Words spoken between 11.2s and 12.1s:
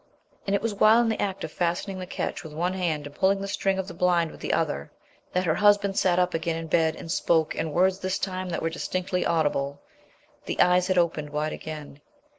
wide again.